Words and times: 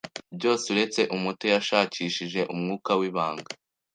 Byose 0.37 0.65
uretse 0.73 1.01
umuto 1.15 1.43
yashakishije 1.53 2.39
umwuka 2.53 2.91
wibanga 2.99 3.51